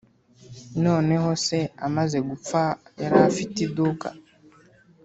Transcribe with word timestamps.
noneho 0.85 1.29
se 1.45 1.59
amaze 1.87 2.17
gupfa, 2.29 2.61
yari 3.01 3.17
afite 3.29 3.57
iduka. 3.67 4.07